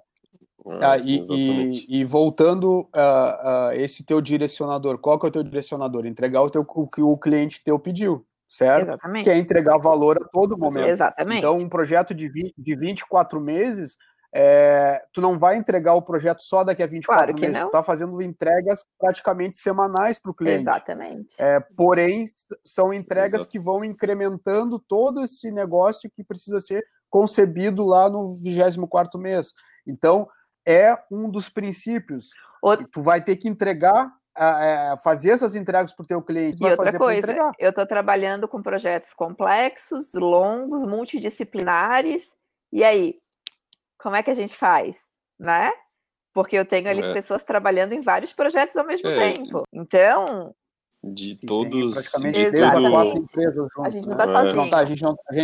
[0.69, 5.33] É, ah, e, e, e, voltando a, uh, esse teu direcionador, qual que é o
[5.33, 6.05] teu direcionador?
[6.07, 8.88] Entregar o, teu, o que o cliente teu pediu, certo?
[8.88, 9.25] Exatamente.
[9.25, 10.88] Que é entregar valor a todo momento.
[10.88, 11.38] Exatamente.
[11.38, 13.97] Então, um projeto de, 20, de 24 meses,
[14.38, 17.62] é, tu não vai entregar o projeto só daqui a 24 claro meses, não.
[17.62, 20.61] tu está fazendo entregas praticamente semanais para o cliente.
[20.61, 21.35] Exatamente.
[21.38, 22.27] É, porém,
[22.62, 23.51] são entregas Exato.
[23.51, 29.55] que vão incrementando todo esse negócio que precisa ser concebido lá no 24 mês.
[29.87, 30.29] Então,
[30.68, 32.29] é um dos princípios.
[32.61, 32.87] Outro...
[32.92, 36.62] Tu vai ter que entregar, é, fazer essas entregas para o teu cliente.
[36.62, 42.22] E outra coisa, eu estou trabalhando com projetos complexos, longos, multidisciplinares.
[42.70, 43.18] E aí,
[44.07, 44.95] como é que a gente faz,
[45.37, 45.73] né?
[46.33, 47.12] Porque eu tenho ali é.
[47.12, 49.33] pessoas trabalhando em vários projetos ao mesmo é.
[49.33, 49.64] tempo.
[49.73, 50.55] Então,
[51.03, 53.85] de todos praticamente três a quatro empresas juntas.
[53.85, 54.33] A gente não está né?
[54.33, 54.55] sozinho.
[54.55, 55.03] Não tá, a gente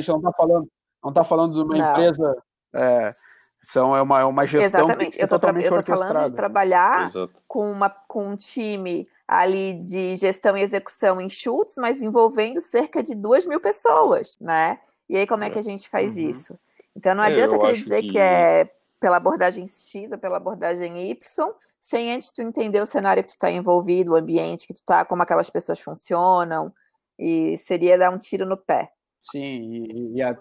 [0.08, 0.68] não está falando,
[1.02, 1.90] não está falando de uma não.
[1.90, 3.12] empresa é,
[3.60, 5.20] são, é, uma, é uma gestão Exatamente.
[5.20, 5.40] é eu tô
[5.82, 7.10] falando de trabalhar
[7.48, 13.02] com, uma, com um time ali de gestão e execução em chutes, mas envolvendo cerca
[13.02, 14.78] de duas mil pessoas, né?
[15.08, 16.30] E aí, como é, que a gente faz uhum.
[16.30, 16.58] isso?
[16.96, 18.12] Então, não é, adianta eu dizer que...
[18.12, 18.18] que...
[18.18, 18.70] é
[19.02, 23.32] pela abordagem X ou pela abordagem Y, sem antes tu entender o cenário que tu
[23.32, 26.72] está envolvido, o ambiente que tu está, como aquelas pessoas funcionam,
[27.18, 28.90] e seria dar um tiro no pé.
[29.20, 30.38] Sim, e, e, a,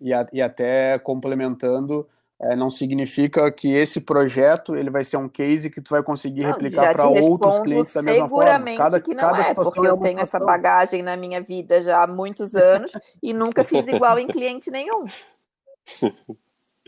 [0.00, 2.06] e, a, e até complementando,
[2.42, 6.42] é, não significa que esse projeto ele vai ser um case que tu vai conseguir
[6.42, 8.44] não, replicar para outros clientes da mesma forma.
[8.44, 11.80] Seguramente cada, que não cada é, porque eu é tenho essa bagagem na minha vida
[11.80, 12.90] já há muitos anos
[13.22, 15.04] e nunca fiz igual em cliente nenhum.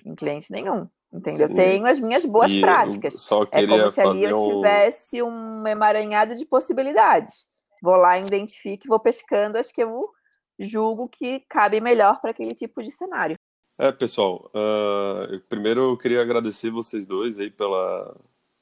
[0.04, 0.88] Em cliente nenhum.
[1.12, 1.46] Entendeu?
[1.46, 1.54] Sim.
[1.54, 3.30] Tenho as minhas boas e práticas.
[3.52, 5.62] é como se ali eu tivesse um...
[5.62, 7.46] um emaranhado de possibilidades.
[7.80, 10.09] Vou lá, identifico, vou pescando as que eu
[10.59, 13.37] julgo que cabe melhor para aquele tipo de cenário.
[13.78, 18.16] É, pessoal, uh, primeiro eu queria agradecer vocês dois aí pela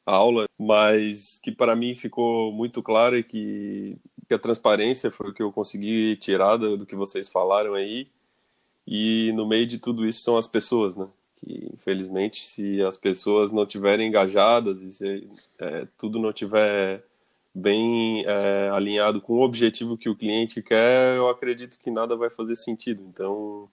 [0.07, 5.35] aula, mas que para mim ficou muito claro e que, que a transparência foi o
[5.35, 8.11] que eu consegui tirar do, do, que vocês falaram aí.
[8.87, 11.09] E no meio de tudo isso são as pessoas, né?
[11.37, 15.29] Que infelizmente, se as pessoas não tiverem engajadas e se
[15.61, 17.05] é, tudo não tiver
[17.55, 22.31] bem é, alinhado com o objetivo que o cliente quer, eu acredito que nada vai
[22.31, 23.03] fazer sentido.
[23.09, 23.69] Então,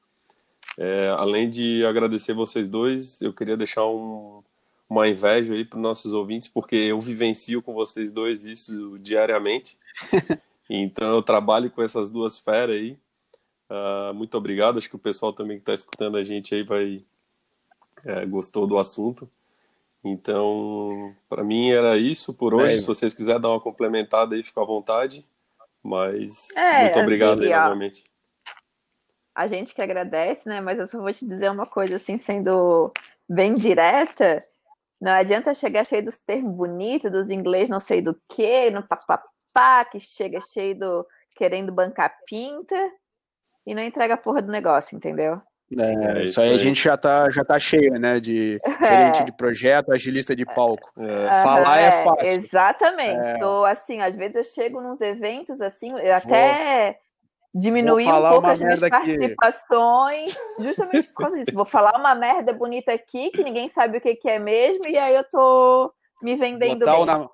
[0.78, 4.44] é, além de agradecer vocês dois, eu queria deixar um,
[4.90, 9.78] uma inveja aí para os nossos ouvintes, porque eu vivencio com vocês dois isso diariamente.
[10.70, 12.98] então eu trabalho com essas duas feras aí.
[13.70, 14.78] Uh, muito obrigado.
[14.78, 17.04] Acho que o pessoal também que está escutando a gente aí vai
[18.06, 19.30] é, gostou do assunto.
[20.04, 22.76] Então, para mim era isso por hoje.
[22.76, 22.78] É.
[22.78, 25.26] Se vocês quiserem dar uma complementada aí, fica à vontade.
[25.84, 28.04] Mas é, muito obrigado assim, aí, novamente
[29.40, 30.60] a gente que agradece, né?
[30.60, 32.92] Mas eu só vou te dizer uma coisa, assim, sendo
[33.28, 34.46] bem direta.
[35.00, 39.86] Não adianta chegar cheio dos termos bonitos, dos inglês não sei do que, no papapá,
[39.86, 42.76] que chega cheio do querendo bancar pinta
[43.70, 45.40] e não entrega a porra do negócio, entendeu?
[45.78, 48.20] É, é isso, aí, a gente já tá, já tá cheio, né?
[48.20, 49.24] De gerente é.
[49.26, 50.90] de projeto, agilista de palco.
[50.98, 51.44] É.
[51.44, 52.28] Falar é fácil.
[52.28, 53.30] Exatamente.
[53.30, 53.38] É.
[53.38, 56.98] Tô, assim, às vezes eu chego nos eventos assim, eu até
[57.54, 60.64] diminuir um pouco as minhas participações, aqui.
[60.64, 61.54] justamente por causa disso.
[61.56, 64.98] Vou falar uma merda bonita aqui, que ninguém sabe o que, que é mesmo, e
[64.98, 65.94] aí eu tô
[66.24, 67.06] me vendendo Botar bem.
[67.06, 67.30] Na...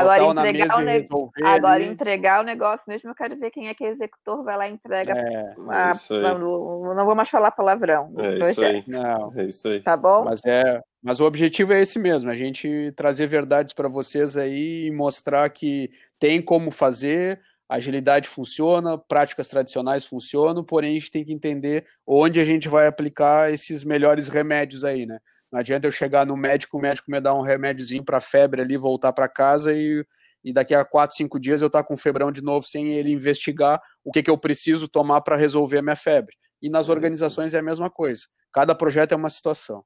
[0.00, 1.08] Agora, entregar ne...
[1.44, 4.68] Agora entregar o negócio mesmo, eu quero ver quem é que é executor, vai lá
[4.68, 5.12] e entrega.
[5.12, 5.90] É, a...
[5.90, 8.12] é não, não vou mais falar palavrão.
[8.18, 8.84] É isso aí.
[8.86, 9.80] Não, é isso aí.
[9.80, 10.24] Tá bom?
[10.24, 14.86] Mas, é, mas o objetivo é esse mesmo, a gente trazer verdades para vocês aí
[14.86, 21.24] e mostrar que tem como fazer, agilidade funciona, práticas tradicionais funcionam, porém a gente tem
[21.24, 25.18] que entender onde a gente vai aplicar esses melhores remédios aí, né?
[25.56, 28.76] Não adianta eu chegar no médico, o médico me dar um remédiozinho para febre ali,
[28.76, 30.04] voltar para casa e,
[30.44, 33.10] e daqui a quatro, cinco dias eu estar tá com febrão de novo sem ele
[33.10, 36.36] investigar o que, que eu preciso tomar para resolver a minha febre.
[36.60, 38.24] E nas organizações é a mesma coisa.
[38.52, 39.82] Cada projeto é uma situação.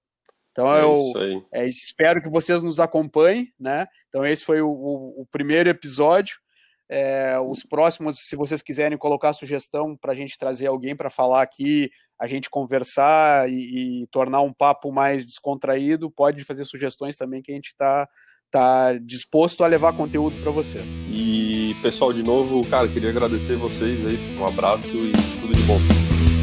[0.51, 3.87] Então é eu é, espero que vocês nos acompanhem, né?
[4.09, 6.35] Então esse foi o, o, o primeiro episódio.
[6.93, 11.41] É, os próximos, se vocês quiserem colocar sugestão para a gente trazer alguém para falar
[11.41, 11.89] aqui,
[12.21, 17.53] a gente conversar e, e, tornar um papo mais descontraído, pode fazer sugestões também que
[17.53, 18.09] a gente está
[18.51, 20.89] tá disposto a levar conteúdo para vocês.
[21.09, 25.79] E pessoal, de novo, cara, queria agradecer vocês aí, um abraço e tudo de bom.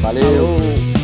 [0.00, 0.22] Valeu.
[0.22, 0.97] Falou.